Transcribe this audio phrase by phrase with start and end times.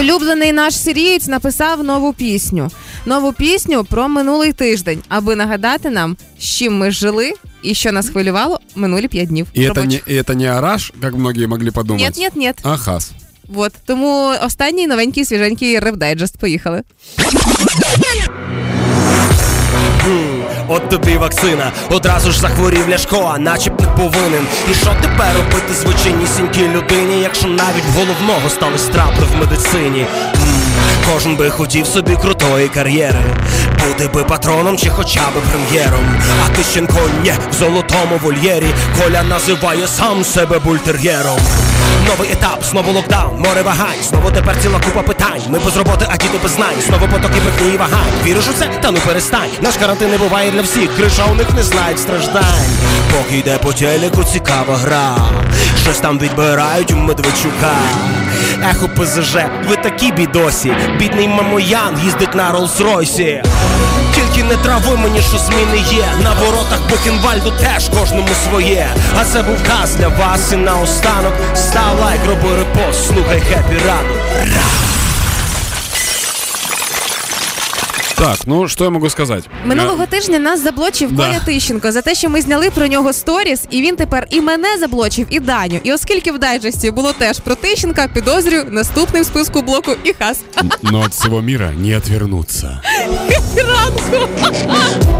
[0.00, 2.70] Улюблений наш сирієць написав нову пісню.
[3.06, 8.08] Нову пісню про минулий тиждень, аби нагадати нам, з чим ми жили і що нас
[8.08, 9.46] хвилювало минулі п'ять днів.
[9.52, 12.12] І це не, і це не Араш, як многие могли подумати?
[12.16, 12.52] Ні, ні, ні.
[12.62, 13.12] А Хас.
[13.48, 13.72] Вот.
[13.86, 16.38] Тому останній новенький свіженький реп-дайджест.
[16.38, 16.82] Поїхали.
[20.68, 24.46] От тобі вакцина, одразу ж захворів ляшко, а начеб не повинен.
[24.70, 30.06] І що тепер робити звичайнісінькій людині, якщо навіть головного стали страпи в медицині?
[31.12, 33.24] Кожен би хотів собі крутої кар'єри,
[33.86, 36.04] бути би патроном чи хоча б прем'єром.
[36.46, 38.66] А Тищенко ні, в золотому вольєрі.
[39.02, 41.38] Коля називає сам себе бультер'єром.
[42.08, 45.42] Новий етап, знову локдаун, море вагань, знову тепер ціла купа питань.
[45.48, 48.12] Ми без роботи, а діти без знань, знову потоки брехні і вагань.
[48.24, 48.68] Віриш у це?
[48.82, 49.50] Та ну перестань.
[49.60, 52.66] Наш карантин не буває для всіх, криша у них не знають страждань.
[53.12, 55.16] Поки йде по телеку цікава гра.
[55.82, 57.74] Щось там відбирають у Медведчука.
[58.70, 59.36] Ех, ОПЗЖ,
[59.68, 60.72] ви такі бідоси.
[60.98, 63.42] Бідний Мамоян їздить на Роллс-Ройсі.
[64.16, 66.06] Тільки не трави мені, що зміни є.
[66.22, 68.88] На воротах Бухенвальду теж кожному своє.
[69.20, 71.32] А це був Хас для вас і наостанок.
[71.54, 74.16] Став лайк, роби репост, слухай happy ранок.
[78.18, 79.42] Так, ну що я можу сказати?
[79.64, 81.26] Минулого тижня нас заблочив Да.
[81.26, 84.78] Коля Тищенко за те, що ми зняли про нього сторіс, і він тепер і мене
[84.78, 85.80] заблочив, і Даню.
[85.84, 90.40] І оскільки в дайджесті було теж про Тищенка, підозрюю, наступний в списку блоку і Хас.
[90.82, 92.80] Но от всего міра не отвернуться.
[93.56, 95.16] Ранку.